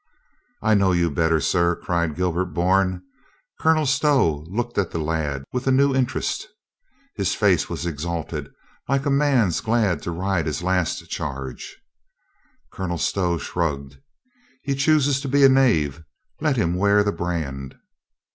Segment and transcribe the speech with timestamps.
[0.63, 3.03] "I know you better, sir," cried Gilbert Bourne.
[3.59, 6.47] Colonel Stow looked at the lad with a new interest.
[7.17, 8.51] His face was exalted,
[8.89, 11.77] like a man's glad to ride his last charge.
[12.73, 13.97] A CAVALIER DIES 363 Colonel Stow shrugged.
[14.63, 16.01] "He chooses to be a knave.
[16.39, 17.75] Let him wear the brand."